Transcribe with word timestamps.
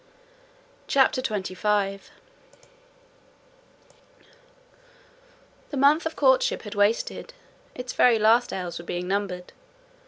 CHAPTER 0.87 1.21
XXV 1.21 2.01
The 5.69 5.77
month 5.77 6.07
of 6.07 6.15
courtship 6.15 6.63
had 6.63 6.73
wasted: 6.73 7.35
its 7.75 7.93
very 7.93 8.17
last 8.17 8.51
hours 8.51 8.79
were 8.79 8.85
being 8.85 9.07
numbered. 9.07 9.53